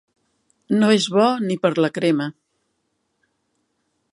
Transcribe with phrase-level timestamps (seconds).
[0.83, 2.27] No és bo ni per a la crema.